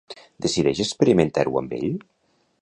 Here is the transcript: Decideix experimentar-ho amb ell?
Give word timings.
Decideix 0.45 0.81
experimentar-ho 0.85 1.61
amb 1.63 1.77
ell? 1.81 1.95